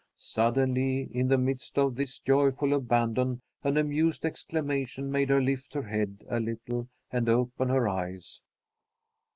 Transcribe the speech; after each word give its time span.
Suddenly, 0.15 1.09
in 1.13 1.27
the 1.27 1.37
midst 1.37 1.77
of 1.77 1.93
this 1.93 2.17
joyful 2.17 2.73
abandon, 2.73 3.43
an 3.63 3.77
amused 3.77 4.25
exclamation 4.25 5.11
made 5.11 5.29
her 5.29 5.39
lift 5.43 5.75
her 5.75 5.83
head 5.83 6.25
a 6.27 6.39
little 6.39 6.89
and 7.11 7.29
open 7.29 7.69
her 7.69 7.87
eyes. 7.87 8.41